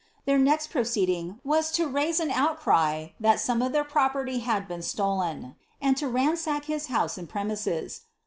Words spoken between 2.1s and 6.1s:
an outcry that some of their property had been itolen; and, to